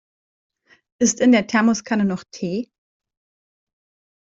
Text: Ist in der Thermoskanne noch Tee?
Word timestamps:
Ist 0.99 1.19
in 1.19 1.31
der 1.31 1.45
Thermoskanne 1.45 2.05
noch 2.05 2.23
Tee? 2.31 2.71